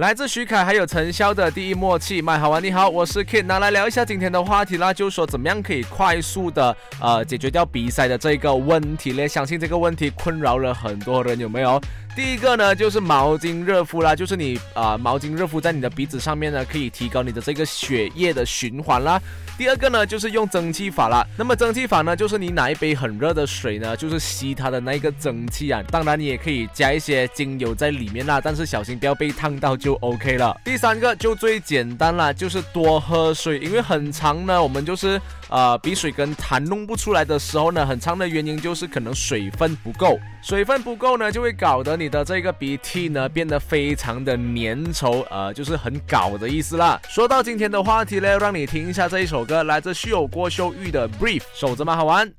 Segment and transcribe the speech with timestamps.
[0.00, 9.28] 来自徐凯还有陈潇的第一默契，麦好玩你好，我是 Kid，那来聊一下今天的话题啦，就是说怎么样可以快速的呃解决掉鼻塞的这个问题嘞？
[9.28, 11.78] 相信这个问题困扰了很多人，有没有？
[12.16, 19.20] 第一个呢，就是毛巾热敷啦，就是你啊，毛巾热敷在你的鼻子上面呢，可以提高你的这个血液的循环啦。
[19.56, 21.24] 第二个呢，就是用蒸汽法啦。
[21.36, 25.82] 那么蒸汽法呢，就是你拿一杯很热的水呢，就是吸它的那个蒸汽啊。
[25.90, 30.58] 当然你也可以加一些精油在里面啦，但是小心不要被烫到就 OK 了。
[30.64, 42.00] 第三个就最简单啦，就是多喝水，因为很长呢，我们就是呃鼻水跟痰弄不出来的时候呢，很长的原因就是可能水分不够，水分不够呢，就会搞得。
[42.00, 47.00] 你的这个鼻涕呢变得非常的粘稠，呃，就是很搞的意思啦。
[47.08, 51.96] 说到今天的话题呢，让你听一下这一首歌，来自旭友郭秀玉的《Brief》，守着蛮？
[51.96, 52.30] 好玩。